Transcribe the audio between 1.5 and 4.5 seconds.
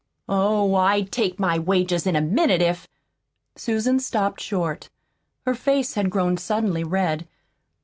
wages in a minute, if" Susan stopped